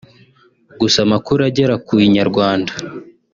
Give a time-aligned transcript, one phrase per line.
[0.79, 2.71] gusa amakuru agera ku Inyarwanda